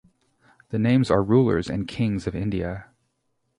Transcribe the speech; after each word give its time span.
The 0.69 0.79
names 0.79 1.11
are 1.11 1.21
rulers 1.21 1.69
and 1.69 1.87
kings 1.87 2.25
of 2.25 2.33
India. 2.35 2.87